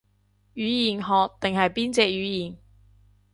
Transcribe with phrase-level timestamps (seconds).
[0.03, 0.03] 語
[0.63, 2.57] 言學定係邊隻語言